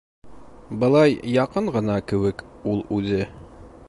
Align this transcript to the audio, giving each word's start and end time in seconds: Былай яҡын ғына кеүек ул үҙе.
Былай 0.83 1.13
яҡын 1.35 1.69
ғына 1.75 1.97
кеүек 2.13 2.41
ул 2.73 2.83
үҙе. 2.99 3.21